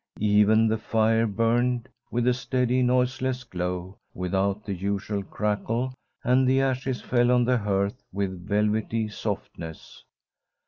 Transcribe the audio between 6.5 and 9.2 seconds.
ashes fell on the hearth with velvety